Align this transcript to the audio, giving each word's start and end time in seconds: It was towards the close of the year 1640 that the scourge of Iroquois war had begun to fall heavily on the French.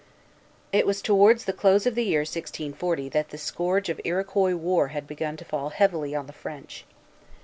It 0.71 0.87
was 0.87 0.99
towards 0.99 1.45
the 1.45 1.53
close 1.53 1.85
of 1.85 1.93
the 1.93 2.03
year 2.03 2.21
1640 2.21 3.07
that 3.09 3.29
the 3.29 3.37
scourge 3.37 3.87
of 3.87 4.01
Iroquois 4.03 4.55
war 4.55 4.87
had 4.87 5.05
begun 5.05 5.37
to 5.37 5.45
fall 5.45 5.69
heavily 5.69 6.15
on 6.15 6.25
the 6.25 6.33
French. 6.33 6.85